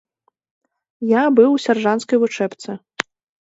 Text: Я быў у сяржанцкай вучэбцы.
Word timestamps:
Я 1.09 1.23
быў 1.41 1.49
у 1.59 1.59
сяржанцкай 1.67 2.17
вучэбцы. 2.25 2.71